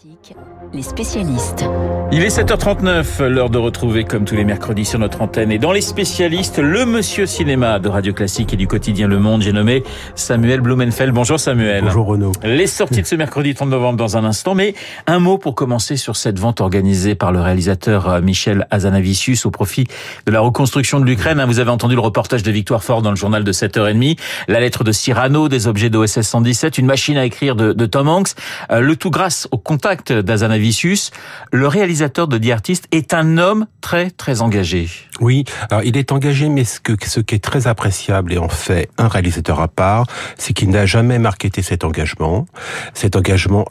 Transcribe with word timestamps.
Classique, 0.00 0.36
les 0.72 0.82
spécialistes. 0.82 1.64
Il 2.12 2.22
est 2.22 2.28
7h39, 2.28 3.24
l'heure 3.24 3.50
de 3.50 3.58
retrouver 3.58 4.04
comme 4.04 4.24
tous 4.24 4.36
les 4.36 4.44
mercredis 4.44 4.84
sur 4.84 4.98
notre 4.98 5.20
antenne 5.22 5.50
et 5.50 5.58
dans 5.58 5.72
les 5.72 5.80
spécialistes, 5.80 6.58
le 6.58 6.86
monsieur 6.86 7.26
cinéma 7.26 7.80
de 7.80 7.88
Radio 7.88 8.12
Classique 8.12 8.54
et 8.54 8.56
du 8.56 8.68
quotidien 8.68 9.08
Le 9.08 9.18
Monde, 9.18 9.42
j'ai 9.42 9.52
nommé 9.52 9.82
Samuel 10.14 10.60
Blumenfeld. 10.60 11.12
Bonjour 11.12 11.40
Samuel. 11.40 11.84
Bonjour 11.84 12.06
Renaud. 12.06 12.32
Les 12.44 12.68
sorties 12.68 13.02
de 13.02 13.06
ce 13.06 13.16
mercredi 13.16 13.54
30 13.54 13.70
novembre 13.70 13.98
dans 13.98 14.16
un 14.16 14.24
instant, 14.24 14.54
mais 14.54 14.74
un 15.06 15.18
mot 15.18 15.36
pour 15.36 15.56
commencer 15.56 15.96
sur 15.96 16.16
cette 16.16 16.38
vente 16.38 16.60
organisée 16.60 17.16
par 17.16 17.32
le 17.32 17.40
réalisateur 17.40 18.08
euh, 18.08 18.20
Michel 18.20 18.68
Azanavicius 18.70 19.46
au 19.46 19.50
profit 19.50 19.88
de 20.26 20.32
la 20.32 20.40
reconstruction 20.40 21.00
de 21.00 21.06
l'Ukraine. 21.06 21.40
Hein, 21.40 21.46
vous 21.46 21.58
avez 21.58 21.70
entendu 21.70 21.96
le 21.96 22.00
reportage 22.00 22.44
de 22.44 22.50
Victoire 22.52 22.84
Fort 22.84 23.02
dans 23.02 23.10
le 23.10 23.16
journal 23.16 23.42
de 23.42 23.52
7h30, 23.52 24.16
la 24.46 24.60
lettre 24.60 24.84
de 24.84 24.92
Cyrano, 24.92 25.48
des 25.48 25.66
objets 25.66 25.90
d'OSS 25.90 26.20
117, 26.20 26.78
une 26.78 26.86
machine 26.86 27.16
à 27.16 27.24
écrire 27.24 27.56
de, 27.56 27.72
de 27.72 27.86
Tom 27.86 28.08
Hanks, 28.08 28.30
euh, 28.70 28.80
le 28.80 28.94
tout 28.94 29.10
grâce 29.10 29.48
au 29.50 29.58
contact 29.58 29.87
d'Azanavicius, 30.12 31.10
le 31.52 31.66
réalisateur 31.68 32.28
de 32.28 32.38
The 32.38 32.50
Artist 32.50 32.86
est 32.92 33.14
un 33.14 33.38
homme 33.38 33.66
très 33.80 34.10
très 34.10 34.42
engagé. 34.42 34.88
Oui, 35.20 35.44
alors 35.70 35.82
il 35.84 35.96
est 35.96 36.12
engagé, 36.12 36.48
mais 36.48 36.64
ce, 36.64 36.80
que, 36.80 36.92
ce 37.06 37.20
qui 37.20 37.34
est 37.34 37.44
très 37.44 37.66
appréciable 37.66 38.32
et 38.32 38.38
en 38.38 38.48
fait 38.48 38.88
un 38.98 39.08
réalisateur 39.08 39.60
à 39.60 39.68
part, 39.68 40.06
c'est 40.36 40.52
qu'il 40.52 40.70
n'a 40.70 40.86
jamais 40.86 41.18
marketé 41.18 41.62
cet 41.62 41.84
engagement. 41.84 42.46
Cet 42.94 43.16
engagement 43.16 43.64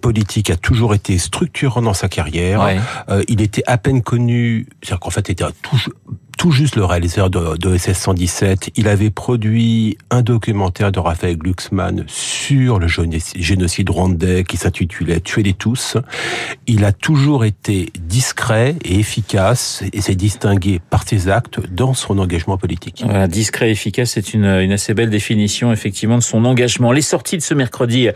politique 0.00 0.50
a 0.50 0.56
toujours 0.56 0.94
été 0.94 1.18
structurant 1.18 1.82
dans 1.82 1.94
sa 1.94 2.08
carrière. 2.08 2.62
Ouais. 2.62 2.78
Euh, 3.08 3.22
il 3.28 3.40
était 3.40 3.64
à 3.66 3.78
peine 3.78 4.02
connu, 4.02 4.66
c'est-à-dire 4.82 5.00
qu'en 5.00 5.10
fait, 5.10 5.28
il 5.28 5.32
était 5.32 5.44
tout, 5.62 5.78
tout 6.42 6.50
juste 6.50 6.74
le 6.74 6.84
réalisateur 6.84 7.30
de, 7.30 7.76
SS 7.76 7.98
117. 7.98 8.70
Il 8.74 8.88
avait 8.88 9.10
produit 9.10 9.96
un 10.10 10.22
documentaire 10.22 10.90
de 10.90 10.98
Raphaël 10.98 11.36
Glucksmann 11.36 12.04
sur 12.08 12.80
le 12.80 12.88
génocide 12.88 13.88
rwandais 13.88 14.42
qui 14.42 14.56
s'intitulait 14.56 15.20
Tuer 15.20 15.44
les 15.44 15.52
tous. 15.52 15.98
Il 16.66 16.84
a 16.84 16.90
toujours 16.90 17.44
été 17.44 17.92
discret 18.00 18.74
et 18.84 18.98
efficace 18.98 19.84
et 19.92 20.00
s'est 20.00 20.16
distingué 20.16 20.80
par 20.90 21.06
ses 21.06 21.28
actes 21.28 21.60
dans 21.70 21.94
son 21.94 22.18
engagement 22.18 22.58
politique. 22.58 23.04
Voilà, 23.04 23.28
discret 23.28 23.68
et 23.68 23.70
efficace, 23.70 24.10
c'est 24.10 24.34
une, 24.34 24.46
une 24.46 24.72
assez 24.72 24.94
belle 24.94 25.10
définition 25.10 25.70
effectivement 25.70 26.18
de 26.18 26.24
son 26.24 26.44
engagement. 26.44 26.90
Les 26.90 27.02
sorties 27.02 27.36
de 27.36 27.42
ce 27.42 27.54
mercredi 27.54 28.08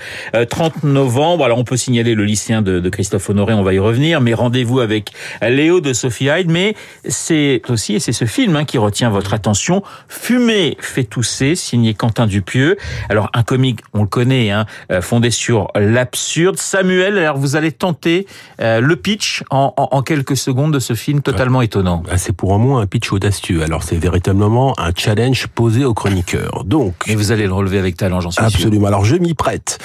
30 0.50 0.72
euh, 0.82 0.88
novembre, 0.88 1.44
alors 1.44 1.58
on 1.58 1.64
peut 1.64 1.76
signaler 1.76 2.16
le 2.16 2.24
lycéen 2.24 2.60
de, 2.60 2.80
de 2.80 2.88
Christophe 2.88 3.30
Honoré, 3.30 3.54
on 3.54 3.62
va 3.62 3.72
y 3.72 3.78
revenir, 3.78 4.20
mais 4.20 4.34
rendez-vous 4.34 4.80
avec 4.80 5.12
Léo 5.40 5.80
de 5.80 5.92
Sophie 5.92 6.24
Hyde, 6.24 6.50
mais 6.50 6.74
c'est 7.04 7.62
aussi, 7.68 7.94
et 7.94 8.00
c'est 8.00 8.15
ce 8.16 8.24
film 8.24 8.56
hein, 8.56 8.64
qui 8.64 8.78
retient 8.78 9.10
votre 9.10 9.34
attention. 9.34 9.82
Fumer 10.08 10.76
fait 10.80 11.04
tousser, 11.04 11.54
signé 11.54 11.94
Quentin 11.94 12.26
Dupieux. 12.26 12.76
Alors 13.08 13.30
un 13.34 13.42
comique, 13.42 13.80
on 13.92 14.02
le 14.02 14.08
connaît, 14.08 14.50
hein, 14.50 14.66
fondé 15.00 15.30
sur 15.30 15.68
l'absurde. 15.74 16.56
Samuel, 16.56 17.18
alors 17.18 17.36
vous 17.36 17.56
allez 17.56 17.72
tenter 17.72 18.26
euh, 18.60 18.80
le 18.80 18.96
pitch 18.96 19.44
en, 19.50 19.74
en, 19.76 19.88
en, 19.92 20.02
quelques 20.02 20.36
secondes 20.36 20.72
de 20.72 20.78
ce 20.78 20.94
film 20.94 21.20
totalement 21.20 21.62
étonnant. 21.62 22.02
C'est 22.16 22.34
pour 22.34 22.54
un 22.54 22.58
moins 22.58 22.80
un 22.80 22.86
pitch 22.86 23.12
audacieux. 23.12 23.62
Alors 23.62 23.82
c'est 23.82 23.96
véritablement 23.96 24.74
un 24.80 24.92
challenge 24.96 25.46
posé 25.48 25.84
aux 25.84 25.94
chroniqueurs. 25.94 26.64
Donc, 26.64 26.94
et 27.06 27.14
vous 27.14 27.32
allez 27.32 27.46
le 27.46 27.52
relever 27.52 27.78
avec 27.78 27.96
talent, 27.96 28.20
j'en 28.20 28.30
suis 28.30 28.42
absolument. 28.42 28.58
sûr. 28.58 28.66
Absolument. 28.68 28.86
Alors 28.86 29.04
je 29.04 29.16
m'y 29.16 29.34
prête. 29.34 29.78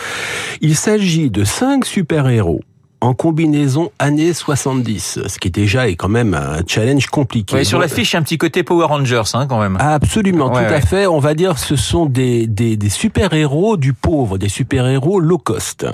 Il 0.62 0.76
s'agit 0.76 1.30
de 1.30 1.44
cinq 1.44 1.86
super-héros 1.86 2.62
en 3.02 3.16
combinaison 3.16 3.92
années 3.98 4.32
70, 4.34 5.20
ce 5.28 5.40
qui 5.40 5.50
déjà 5.50 5.90
est 5.90 5.96
quand 5.96 6.08
même 6.08 6.36
un 6.36 6.62
challenge 6.66 7.08
compliqué. 7.08 7.56
Oui, 7.56 7.66
sur 7.66 7.80
l'affiche, 7.80 8.14
un 8.14 8.22
petit 8.22 8.38
côté 8.38 8.62
Power 8.62 8.86
Rangers, 8.86 9.24
hein, 9.34 9.48
quand 9.48 9.60
même. 9.60 9.76
Absolument, 9.80 10.54
ouais, 10.54 10.64
tout 10.66 10.70
ouais. 10.72 10.76
à 10.76 10.82
fait. 10.82 11.08
On 11.08 11.20
va 11.20 11.34
dire, 11.34 11.58
ce 11.58 11.76
sont 11.76 12.06
des, 12.06 12.46
des, 12.46 12.78
des 12.78 12.90
super-héros 12.90 13.76
du 13.76 13.94
pauvre, 13.94 14.38
des 14.38 14.50
super-héros 14.50 15.20
low 15.20 15.40
cost. 15.40 15.88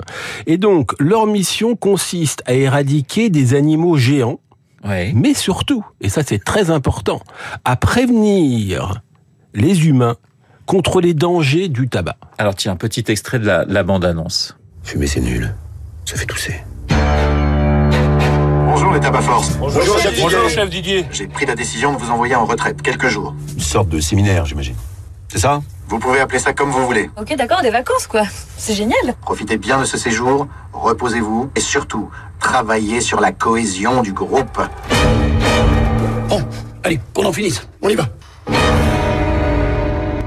Et 0.46 0.58
donc, 0.58 0.92
leur 1.00 1.26
mission 1.26 1.76
consiste 1.76 2.42
à 2.46 2.52
éradiquer 2.52 3.30
des 3.30 3.54
animaux 3.54 3.96
géants, 3.96 4.40
ouais. 4.84 5.12
mais 5.14 5.32
surtout, 5.32 5.84
et 6.02 6.10
ça 6.10 6.22
c'est 6.22 6.44
très 6.44 6.70
important, 6.70 7.22
à 7.64 7.76
prévenir 7.76 9.00
les 9.54 9.86
humains 9.86 10.16
contre 10.66 11.00
les 11.00 11.14
dangers 11.14 11.68
du 11.68 11.88
tabac. 11.88 12.16
Alors 12.36 12.54
tiens, 12.54 12.72
un 12.72 12.76
petit 12.76 13.04
extrait 13.08 13.38
de 13.38 13.46
la, 13.46 13.64
la 13.64 13.82
bande-annonce. 13.82 14.58
Fumer 14.82 15.06
c'est 15.06 15.20
nul, 15.20 15.54
ça 16.04 16.16
fait 16.16 16.26
tousser. 16.26 16.60
Bonjour 18.66 18.92
les 18.92 19.00
tabac 19.00 19.22
force. 19.22 19.56
Bonjour, 19.58 19.80
Bonjour, 19.80 19.98
chef, 19.98 20.20
Bonjour 20.20 20.48
chef 20.48 20.70
Didier. 20.70 21.06
J'ai 21.10 21.26
pris 21.26 21.46
la 21.46 21.54
décision 21.54 21.92
de 21.92 21.98
vous 21.98 22.10
envoyer 22.10 22.34
en 22.34 22.44
retraite 22.44 22.82
quelques 22.82 23.08
jours. 23.08 23.34
Une 23.54 23.60
sorte 23.60 23.88
de 23.88 24.00
séminaire, 24.00 24.46
j'imagine. 24.46 24.76
C'est 25.28 25.38
ça? 25.38 25.60
Vous 25.88 25.98
pouvez 25.98 26.20
appeler 26.20 26.38
ça 26.38 26.52
comme 26.52 26.70
vous 26.70 26.86
voulez. 26.86 27.10
Ok, 27.20 27.34
d'accord, 27.36 27.62
des 27.62 27.70
vacances 27.70 28.06
quoi. 28.06 28.22
C'est 28.56 28.74
génial. 28.74 29.14
Profitez 29.22 29.56
bien 29.56 29.78
de 29.80 29.84
ce 29.84 29.96
séjour, 29.98 30.46
reposez-vous 30.72 31.50
et 31.56 31.60
surtout, 31.60 32.10
travaillez 32.40 33.00
sur 33.00 33.20
la 33.20 33.32
cohésion 33.32 34.02
du 34.02 34.12
groupe. 34.12 34.60
Bon, 36.28 36.42
allez, 36.84 37.00
qu'on 37.14 37.24
en 37.26 37.32
finisse. 37.32 37.66
On 37.82 37.88
y 37.88 37.94
va. 37.94 38.06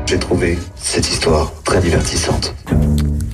J'ai 0.05 0.19
trouvé 0.19 0.59
cette 0.75 1.07
histoire 1.09 1.51
très 1.63 1.79
divertissante. 1.79 2.53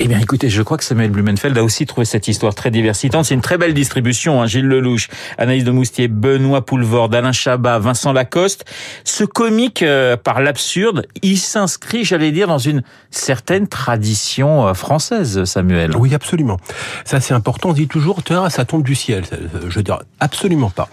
Eh 0.07 0.09
bien, 0.09 0.19
écoutez, 0.19 0.49
je 0.49 0.61
crois 0.61 0.77
que 0.77 0.85
Samuel 0.85 1.11
Blumenfeld 1.11 1.57
a 1.57 1.65
aussi 1.65 1.85
trouvé 1.85 2.05
cette 2.05 2.29
histoire 2.29 2.55
très 2.55 2.71
diversitante. 2.71 3.25
C'est 3.25 3.33
une 3.33 3.41
très 3.41 3.57
belle 3.57 3.73
distribution. 3.73 4.41
Hein. 4.41 4.47
Gilles 4.47 4.65
Lelouch, 4.65 5.09
Anaïs 5.37 5.65
de 5.65 5.71
Moustier, 5.71 6.07
Benoît 6.07 6.65
Poulvord, 6.65 7.13
Alain 7.13 7.33
Chabat, 7.33 7.77
Vincent 7.79 8.13
Lacoste. 8.13 8.63
Ce 9.03 9.25
comique 9.25 9.83
euh, 9.83 10.15
par 10.15 10.39
l'absurde, 10.39 11.05
il 11.23 11.37
s'inscrit, 11.37 12.05
j'allais 12.05 12.31
dire, 12.31 12.47
dans 12.47 12.57
une 12.57 12.83
certaine 13.11 13.67
tradition 13.67 14.65
euh, 14.65 14.73
française, 14.73 15.43
Samuel. 15.43 15.93
Oui, 15.97 16.15
absolument. 16.15 16.55
Ça, 17.03 17.19
c'est 17.19 17.33
important. 17.33 17.71
On 17.71 17.73
dit 17.73 17.89
toujours, 17.89 18.21
ça 18.47 18.63
tombe 18.63 18.83
du 18.83 18.95
ciel. 18.95 19.25
Je 19.67 19.75
veux 19.75 19.83
dire, 19.83 19.99
absolument 20.21 20.69
pas. 20.69 20.87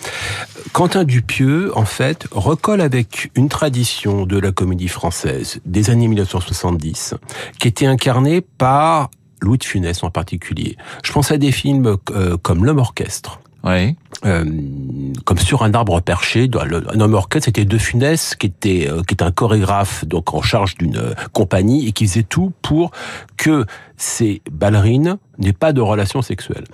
Quentin 0.72 1.04
Dupieux, 1.04 1.70
en 1.78 1.84
fait, 1.84 2.26
recolle 2.32 2.80
avec 2.80 3.30
une 3.36 3.48
tradition 3.48 4.26
de 4.26 4.41
la 4.41 4.50
comédie 4.50 4.88
française 4.88 5.60
des 5.64 5.91
années 5.91 6.08
1970, 6.08 7.14
qui 7.60 7.69
était 7.69 7.86
incarnée 7.86 8.41
par 8.41 9.03
Louis 9.44 9.59
de 9.59 9.65
Funès 9.65 10.03
en 10.03 10.10
particulier. 10.10 10.77
Je 11.05 11.12
pense 11.12 11.31
à 11.31 11.38
des 11.38 11.53
films 11.53 11.97
euh, 12.10 12.37
comme 12.38 12.65
L'homme 12.65 12.78
orchestre. 12.78 13.41
Oui. 13.65 13.97
Euh, 14.27 14.44
comme 15.25 15.38
sur 15.38 15.62
un 15.62 15.72
arbre 15.75 16.00
perché. 16.00 16.49
Un 16.55 17.00
homme 17.00 17.15
orchestre, 17.15 17.47
c'était 17.47 17.65
De 17.65 17.78
Funès, 17.78 18.34
qui 18.37 18.47
était 18.47 18.88
euh, 18.88 19.03
qui 19.03 19.15
est 19.15 19.22
un 19.22 19.33
chorégraphe 19.33 20.04
donc 20.04 20.34
en 20.34 20.43
charge 20.43 20.77
d'une 20.77 20.97
euh, 20.97 21.15
compagnie 21.33 21.88
et 21.88 21.93
qui 21.93 22.06
faisait 22.06 22.22
tout 22.22 22.53
pour 22.62 22.91
que 23.37 23.65
ces 23.97 24.43
ballerines 24.50 25.19
n'aient 25.39 25.53
pas 25.53 25.72
de 25.72 25.81
relations 25.81 26.22
sexuelles. 26.22 26.65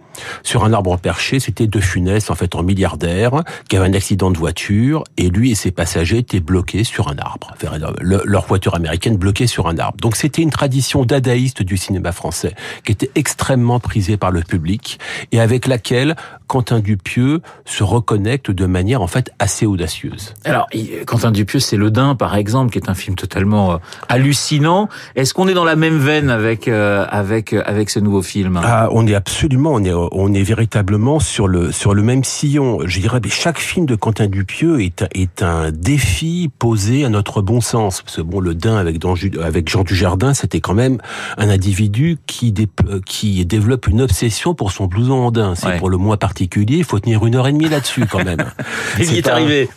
Sur 0.42 0.64
un 0.64 0.72
arbre 0.72 0.98
perché, 0.98 1.40
c'était 1.40 1.66
De 1.66 1.80
Funès, 1.80 2.30
en 2.30 2.34
fait, 2.34 2.54
en 2.54 2.62
milliardaire, 2.62 3.42
qui 3.68 3.76
avait 3.76 3.88
un 3.88 3.94
accident 3.94 4.30
de 4.30 4.38
voiture, 4.38 5.04
et 5.16 5.30
lui 5.30 5.52
et 5.52 5.54
ses 5.54 5.70
passagers 5.70 6.18
étaient 6.18 6.40
bloqués 6.40 6.84
sur 6.84 7.08
un 7.08 7.16
arbre. 7.18 7.54
Leur 8.00 8.46
voiture 8.46 8.74
américaine 8.74 9.16
bloquée 9.16 9.46
sur 9.46 9.68
un 9.68 9.78
arbre. 9.78 9.98
Donc 10.00 10.16
c'était 10.16 10.42
une 10.42 10.50
tradition 10.50 11.04
dadaïste 11.04 11.62
du 11.62 11.76
cinéma 11.76 12.12
français, 12.12 12.54
qui 12.84 12.92
était 12.92 13.10
extrêmement 13.14 13.80
prisée 13.80 14.16
par 14.16 14.30
le 14.30 14.42
public, 14.42 14.98
et 15.32 15.40
avec 15.40 15.66
laquelle 15.66 16.16
Quentin 16.46 16.80
Dupieux 16.80 17.40
se 17.64 17.84
reconnecte 17.84 18.50
de 18.50 18.66
manière, 18.66 19.02
en 19.02 19.06
fait, 19.06 19.30
assez 19.38 19.66
audacieuse. 19.66 20.34
Alors, 20.44 20.66
Quentin 21.06 21.30
Dupieux, 21.30 21.60
c'est 21.60 21.76
Le 21.76 21.90
Dain, 21.90 22.14
par 22.16 22.36
exemple, 22.36 22.72
qui 22.72 22.78
est 22.78 22.90
un 22.90 22.94
film 22.94 23.14
totalement 23.14 23.72
euh, 23.72 23.76
hallucinant. 24.08 24.88
Est-ce 25.14 25.32
qu'on 25.32 25.46
est 25.48 25.54
dans 25.54 25.64
la 25.64 25.76
même 25.76 25.98
veine 25.98 26.28
avec, 26.28 26.66
euh, 26.66 27.06
avec, 27.08 27.52
avec 27.52 27.90
ce 27.90 28.00
nouveau 28.00 28.22
film? 28.22 28.49
Ah, 28.56 28.88
On 28.92 29.06
est 29.06 29.14
absolument, 29.14 29.72
on 29.72 29.84
est 29.84 29.92
on 29.92 30.32
est 30.32 30.42
véritablement 30.42 31.20
sur 31.20 31.48
le 31.48 31.72
sur 31.72 31.94
le 31.94 32.02
même 32.02 32.24
sillon. 32.24 32.80
Je 32.84 33.00
dirais, 33.00 33.20
mais 33.22 33.30
chaque 33.30 33.58
film 33.58 33.86
de 33.86 33.94
Quentin 33.94 34.26
Dupieux 34.26 34.80
est 34.82 35.04
est 35.14 35.42
un 35.42 35.70
défi 35.70 36.50
posé 36.58 37.04
à 37.04 37.08
notre 37.08 37.42
bon 37.42 37.60
sens. 37.60 38.02
Parce 38.02 38.16
que 38.16 38.22
bon, 38.22 38.40
le 38.40 38.54
Dain 38.54 38.76
avec 38.76 38.98
avec 39.42 39.68
Jean 39.68 39.84
Dujardin, 39.84 40.34
c'était 40.34 40.60
quand 40.60 40.74
même 40.74 40.98
un 41.38 41.48
individu 41.48 42.18
qui 42.26 42.52
dé, 42.52 42.68
qui 43.06 43.44
développe 43.46 43.86
une 43.86 44.00
obsession 44.00 44.54
pour 44.54 44.72
son 44.72 44.86
blouson 44.86 45.14
en 45.14 45.30
daim. 45.30 45.54
C'est 45.54 45.66
ouais. 45.66 45.78
pour 45.78 45.90
le 45.90 45.96
mois 45.96 46.16
particulier, 46.16 46.78
il 46.78 46.84
faut 46.84 46.98
tenir 46.98 47.24
une 47.26 47.34
heure 47.34 47.48
et 47.48 47.52
demie 47.52 47.68
là-dessus 47.68 48.06
quand 48.06 48.24
même. 48.24 48.44
il 48.98 49.12
y 49.12 49.16
est, 49.16 49.18
est 49.18 49.28
arrivé. 49.28 49.68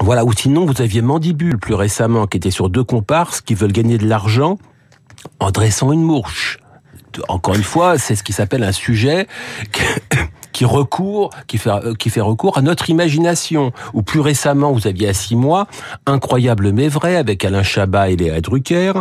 Voilà, 0.00 0.24
ou 0.24 0.32
sinon 0.32 0.66
vous 0.66 0.80
aviez 0.82 1.02
Mandibule 1.02 1.58
plus 1.58 1.74
récemment, 1.74 2.26
qui 2.26 2.36
était 2.36 2.50
sur 2.50 2.68
deux 2.68 2.84
comparses 2.84 3.40
qui 3.40 3.54
veulent 3.54 3.72
gagner 3.72 3.98
de 3.98 4.06
l'argent 4.06 4.58
en 5.40 5.50
dressant 5.50 5.92
une 5.92 6.02
mouche 6.02 6.58
encore 7.28 7.54
une 7.54 7.62
fois, 7.62 7.98
c'est 7.98 8.14
ce 8.14 8.22
qui 8.22 8.32
s'appelle 8.32 8.62
un 8.62 8.72
sujet 8.72 9.26
qui 10.52 10.64
recourt, 10.64 11.30
qui 11.46 11.58
fait, 11.58 11.70
qui 11.98 12.10
fait 12.10 12.20
recours 12.20 12.58
à 12.58 12.62
notre 12.62 12.90
imagination. 12.90 13.72
Ou 13.94 14.02
plus 14.02 14.20
récemment, 14.20 14.72
vous 14.72 14.86
aviez 14.86 15.08
à 15.08 15.14
six 15.14 15.36
mois, 15.36 15.66
incroyable 16.06 16.72
mais 16.72 16.88
vrai, 16.88 17.16
avec 17.16 17.44
Alain 17.44 17.62
Chabat 17.62 18.10
et 18.10 18.16
Léa 18.16 18.40
Drucker, 18.40 18.92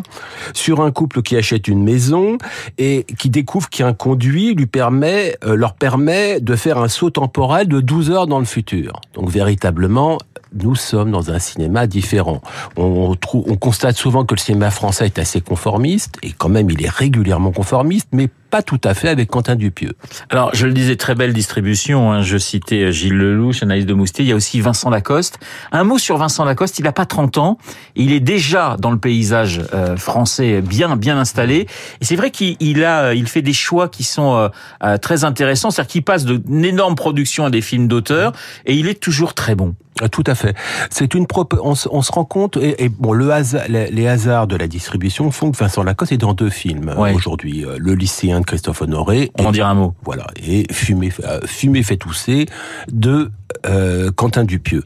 sur 0.53 0.81
un 0.81 0.91
couple 0.91 1.21
qui 1.21 1.35
achète 1.35 1.67
une 1.67 1.83
maison 1.83 2.37
et 2.77 3.05
qui 3.17 3.29
découvre 3.29 3.69
qu'un 3.69 3.93
conduit 3.93 4.55
euh, 4.77 5.55
leur 5.55 5.73
permet 5.73 6.39
de 6.39 6.55
faire 6.55 6.77
un 6.77 6.87
saut 6.87 7.09
temporel 7.09 7.67
de 7.67 7.81
12 7.81 8.11
heures 8.11 8.27
dans 8.27 8.39
le 8.39 8.45
futur. 8.45 9.01
Donc 9.13 9.29
véritablement, 9.29 10.17
nous 10.53 10.75
sommes 10.75 11.11
dans 11.11 11.31
un 11.31 11.39
cinéma 11.39 11.87
différent. 11.87 12.41
On, 12.75 13.15
trouve, 13.15 13.45
on 13.47 13.55
constate 13.55 13.97
souvent 13.97 14.25
que 14.25 14.35
le 14.35 14.39
cinéma 14.39 14.71
français 14.71 15.05
est 15.05 15.19
assez 15.19 15.41
conformiste, 15.41 16.15
et 16.23 16.31
quand 16.31 16.49
même 16.49 16.69
il 16.69 16.83
est 16.83 16.89
régulièrement 16.89 17.51
conformiste, 17.51 18.09
mais 18.11 18.29
pas 18.49 18.61
tout 18.61 18.79
à 18.83 18.93
fait 18.93 19.09
avec 19.09 19.29
Quentin 19.29 19.55
Dupieux. 19.55 19.93
Alors, 20.29 20.51
je 20.53 20.67
le 20.67 20.73
disais, 20.73 20.95
très 20.95 21.15
belle 21.15 21.33
distribution. 21.33 22.11
Hein. 22.11 22.21
Je 22.21 22.37
citais 22.37 22.91
Gilles 22.91 23.17
Lelouch, 23.17 23.61
Anaïs 23.61 23.85
de 23.85 23.93
Moustier. 23.93 24.23
Il 24.23 24.29
y 24.29 24.31
a 24.31 24.35
aussi 24.35 24.61
Vincent 24.61 24.89
Lacoste. 24.89 25.39
Un 25.71 25.83
mot 25.83 25.97
sur 25.97 26.17
Vincent 26.17 26.45
Lacoste. 26.45 26.79
Il 26.79 26.83
n'a 26.83 26.93
pas 26.93 27.05
30 27.05 27.37
ans. 27.37 27.57
Il 27.95 28.13
est 28.13 28.19
déjà 28.19 28.77
dans 28.79 28.91
le 28.91 28.97
paysage 28.97 29.61
euh, 29.73 29.97
français 29.97 30.61
bien, 30.61 30.95
bien 30.95 31.17
installé. 31.17 31.67
Et 32.01 32.05
c'est 32.05 32.15
vrai 32.15 32.31
qu'il 32.31 32.83
a, 32.83 33.13
il 33.13 33.27
fait 33.27 33.41
des 33.41 33.53
choix 33.53 33.89
qui 33.89 34.03
sont 34.03 34.35
euh, 34.35 34.49
euh, 34.83 34.97
très 34.97 35.23
intéressants. 35.23 35.71
C'est-à-dire 35.71 35.91
qu'il 35.91 36.03
passe 36.03 36.25
d'une 36.25 36.65
énorme 36.65 36.95
production 36.95 37.45
à 37.45 37.49
des 37.49 37.61
films 37.61 37.87
d'auteur 37.87 38.31
et 38.65 38.75
il 38.75 38.87
est 38.87 38.99
toujours 38.99 39.33
très 39.33 39.55
bon. 39.55 39.75
Tout 40.11 40.23
à 40.25 40.35
fait. 40.35 40.55
C'est 40.89 41.13
une 41.13 41.25
on, 41.35 41.73
on, 41.91 42.01
se 42.01 42.11
rend 42.11 42.25
compte 42.25 42.57
et, 42.57 42.89
bon 42.89 43.13
le 43.13 43.31
hasard, 43.31 43.63
les, 43.67 44.07
hasards 44.07 44.47
de 44.47 44.55
la 44.55 44.67
distribution 44.67 45.31
font 45.31 45.51
que 45.51 45.57
Vincent 45.57 45.83
Lacoste 45.83 46.11
est 46.11 46.17
dans 46.17 46.33
deux 46.33 46.49
films 46.49 46.93
aujourd'hui. 47.13 47.65
Le 47.77 47.93
lycéen 47.93 48.39
de 48.41 48.45
Christophe 48.45 48.81
Honoré. 48.81 49.31
On 49.39 49.45
en 49.45 49.51
dire 49.51 49.67
un 49.67 49.75
mot. 49.75 49.93
Voilà 50.03 50.27
et 50.45 50.65
Fumer, 50.71 51.11
Fumer 51.45 51.83
fait 51.83 51.97
tousser 51.97 52.47
de 52.91 53.31
euh, 53.65 54.11
Quentin 54.11 54.43
Dupieux. 54.43 54.83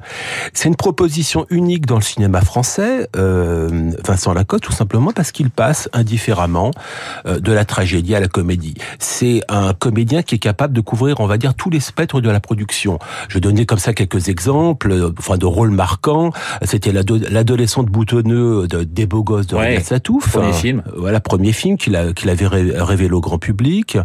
C'est 0.54 0.68
une 0.68 0.76
proposition 0.76 1.46
unique 1.50 1.86
dans 1.86 1.96
le 1.96 2.02
cinéma 2.02 2.42
français, 2.42 3.08
euh, 3.16 3.92
Vincent 4.06 4.34
Lacoste, 4.34 4.64
tout 4.64 4.72
simplement 4.72 5.12
parce 5.12 5.32
qu'il 5.32 5.50
passe 5.50 5.90
indifféremment 5.94 6.72
euh, 7.26 7.40
de 7.40 7.52
la 7.52 7.66
tragédie 7.66 8.16
à 8.16 8.20
la 8.20 8.28
comédie. 8.28 8.76
C'est 9.00 9.42
un 9.50 9.74
comédien 9.74 10.22
qui 10.22 10.36
est 10.36 10.40
capable 10.40 10.74
de 10.74 10.82
couvrir, 10.82 11.20
on 11.20 11.28
va 11.28 11.38
dire, 11.38 11.56
tous 11.56 11.70
les 11.70 11.80
spectres 11.80 12.22
de 12.22 12.30
la 12.30 12.40
production. 12.40 13.00
Je 13.30 13.40
donnais 13.40 13.66
comme 13.66 13.80
ça 13.80 13.94
quelques 13.94 14.30
exemples, 14.30 15.01
enfin 15.18 15.38
de 15.38 15.46
rôles 15.46 15.72
marquants. 15.72 16.32
C'était 16.64 16.92
l'adolescente 16.92 17.88
boutonneux 17.88 18.68
de, 18.68 18.84
des 18.84 19.06
beaux 19.06 19.24
gosses 19.24 19.48
de 19.48 19.56
ouais, 19.56 19.80
Satouf. 19.82 20.32
Premier 20.32 20.54
film. 20.54 20.84
Voilà, 20.96 21.20
premier 21.20 21.52
film 21.52 21.78
qu'il 21.78 21.96
avait 21.96 22.48
révélé 22.48 23.12
au 23.12 23.22
grand 23.22 23.38
public. 23.38 23.98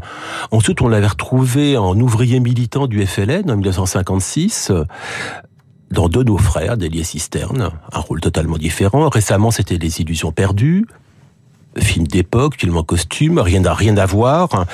Ensuite, 0.50 0.80
on 0.82 0.88
l'avait 0.88 1.06
retrouvé 1.06 1.76
en 1.76 1.98
ouvrier 1.98 2.40
militant 2.40 2.86
du 2.86 3.04
FLN 3.04 3.50
en 3.50 3.56
1956 3.56 4.72
dans 5.90 6.08
Deux 6.08 6.24
nos 6.24 6.38
frères 6.38 6.76
d'Elié 6.76 7.04
Cisterne, 7.04 7.70
un 7.92 8.00
rôle 8.00 8.20
totalement 8.20 8.58
différent. 8.58 9.08
Récemment, 9.08 9.50
c'était 9.50 9.78
Les 9.78 10.00
Illusions 10.00 10.32
perdues, 10.32 10.86
film 11.78 12.06
d'époque, 12.06 12.56
film 12.58 12.76
en 12.76 12.82
costume, 12.82 13.38
rien 13.38 13.64
à 13.64 13.74
rien 13.74 13.96
à 13.96 14.06
voir. 14.06 14.66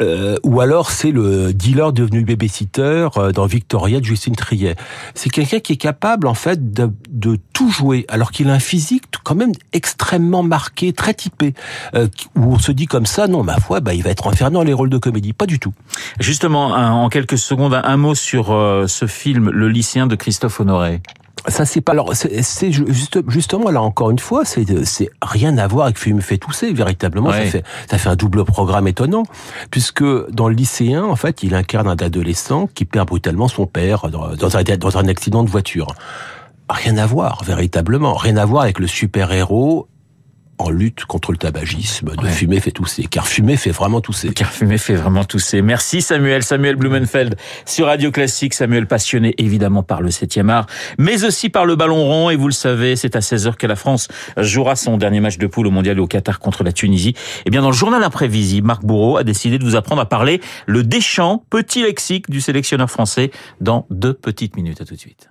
Euh, 0.00 0.36
ou 0.42 0.60
alors 0.60 0.90
c'est 0.90 1.10
le 1.10 1.52
dealer 1.52 1.92
devenu 1.92 2.24
babysitter 2.24 3.08
euh, 3.16 3.32
dans 3.32 3.46
Victoria 3.46 4.00
de 4.00 4.04
Justine 4.04 4.34
Triet. 4.34 4.76
C'est 5.14 5.30
quelqu'un 5.30 5.60
qui 5.60 5.74
est 5.74 5.76
capable 5.76 6.26
en 6.26 6.34
fait 6.34 6.72
de, 6.72 6.90
de 7.10 7.38
tout 7.52 7.70
jouer, 7.70 8.06
alors 8.08 8.30
qu'il 8.30 8.48
a 8.48 8.54
un 8.54 8.58
physique 8.60 9.04
quand 9.22 9.34
même 9.34 9.52
extrêmement 9.72 10.42
marqué, 10.42 10.92
très 10.92 11.14
typé, 11.14 11.54
euh, 11.94 12.08
où 12.36 12.54
on 12.54 12.58
se 12.58 12.72
dit 12.72 12.86
comme 12.86 13.06
ça, 13.06 13.26
non, 13.26 13.42
ma 13.42 13.58
foi, 13.58 13.80
bah, 13.80 13.94
il 13.94 14.02
va 14.02 14.10
être 14.10 14.26
enfermé 14.26 14.54
dans 14.54 14.62
les 14.62 14.72
rôles 14.72 14.90
de 14.90 14.98
comédie. 14.98 15.32
Pas 15.32 15.46
du 15.46 15.58
tout. 15.58 15.74
Justement, 16.18 16.68
en 16.68 17.08
quelques 17.08 17.38
secondes, 17.38 17.74
un 17.74 17.96
mot 17.96 18.14
sur 18.14 18.46
ce 18.86 19.06
film, 19.06 19.50
Le 19.50 19.68
lycéen 19.68 20.06
de 20.06 20.16
Christophe 20.16 20.60
Honoré 20.60 21.02
ça 21.50 21.66
c'est 21.66 21.80
pas 21.80 21.92
alors 21.92 22.12
c'est 22.14 22.72
juste, 22.72 23.18
justement 23.28 23.70
là 23.70 23.82
encore 23.82 24.10
une 24.10 24.18
fois 24.18 24.44
c'est 24.44 24.84
c'est 24.84 25.10
rien 25.22 25.58
à 25.58 25.66
voir 25.66 25.86
avec 25.86 25.98
Fume 25.98 26.20
fait 26.20 26.38
tousser 26.38 26.72
véritablement 26.72 27.30
ça 27.30 27.42
fait 27.42 27.64
ça 27.90 27.98
fait 27.98 28.08
un 28.08 28.16
double 28.16 28.44
programme 28.44 28.88
étonnant 28.88 29.24
puisque 29.70 30.04
dans 30.30 30.48
le 30.48 30.54
lycéen 30.54 31.04
en 31.04 31.16
fait 31.16 31.42
il 31.42 31.54
incarne 31.54 31.88
un 31.88 31.96
adolescent 31.96 32.68
qui 32.74 32.84
perd 32.84 33.08
brutalement 33.08 33.48
son 33.48 33.66
père 33.66 34.08
dans, 34.08 34.34
dans 34.34 34.56
un 34.56 34.62
dans 34.62 34.98
un 34.98 35.08
accident 35.08 35.42
de 35.42 35.50
voiture. 35.50 35.94
Rien 36.68 36.96
à 36.98 37.06
voir 37.06 37.42
véritablement. 37.44 38.14
Rien 38.14 38.36
à 38.36 38.44
voir 38.44 38.62
avec 38.62 38.78
le 38.78 38.86
super 38.86 39.32
héros 39.32 39.88
en 40.60 40.70
lutte 40.70 41.04
contre 41.06 41.32
le 41.32 41.38
tabagisme, 41.38 42.14
de 42.14 42.26
fumer 42.26 42.60
fait 42.60 42.70
tousser. 42.70 43.04
Car 43.04 43.26
fumer 43.26 43.56
fait 43.56 43.70
vraiment 43.70 44.00
tousser. 44.00 44.30
Car 44.30 44.50
fumer 44.50 44.78
fait 44.78 44.94
vraiment 44.94 45.24
tousser. 45.24 45.62
Merci 45.62 46.02
Samuel, 46.02 46.42
Samuel 46.42 46.76
Blumenfeld 46.76 47.36
sur 47.64 47.86
Radio 47.86 48.10
Classique. 48.10 48.54
Samuel 48.54 48.86
passionné 48.86 49.34
évidemment 49.38 49.82
par 49.82 50.02
le 50.02 50.10
7e 50.10 50.50
art, 50.50 50.66
mais 50.98 51.24
aussi 51.24 51.48
par 51.48 51.64
le 51.64 51.76
ballon 51.76 52.04
rond. 52.04 52.30
Et 52.30 52.36
vous 52.36 52.46
le 52.46 52.52
savez, 52.52 52.96
c'est 52.96 53.16
à 53.16 53.20
16h 53.20 53.56
que 53.56 53.66
la 53.66 53.76
France 53.76 54.08
jouera 54.36 54.76
son 54.76 54.98
dernier 54.98 55.20
match 55.20 55.38
de 55.38 55.46
poule 55.46 55.66
au 55.66 55.70
mondial 55.70 55.98
au 55.98 56.06
Qatar 56.06 56.38
contre 56.38 56.62
la 56.62 56.72
Tunisie. 56.72 57.10
Et 57.10 57.42
eh 57.46 57.50
bien 57.50 57.62
dans 57.62 57.70
le 57.70 57.76
journal 57.76 58.02
imprévisible, 58.02 58.66
Marc 58.66 58.84
Bourreau 58.84 59.16
a 59.16 59.24
décidé 59.24 59.58
de 59.58 59.64
vous 59.64 59.76
apprendre 59.76 60.02
à 60.02 60.08
parler 60.08 60.40
le 60.66 60.82
déchant, 60.82 61.42
petit 61.48 61.82
lexique 61.82 62.30
du 62.30 62.40
sélectionneur 62.40 62.90
français 62.90 63.30
dans 63.60 63.86
deux 63.90 64.14
petites 64.14 64.56
minutes. 64.56 64.80
À 64.80 64.84
tout 64.84 64.94
de 64.94 65.00
suite. 65.00 65.30